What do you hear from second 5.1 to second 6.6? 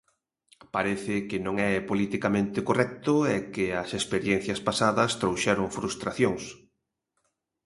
trouxeron frustracións.